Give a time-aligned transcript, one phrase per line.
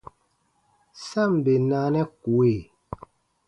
[1.05, 2.51] Sa ǹ bè naanɛ kue.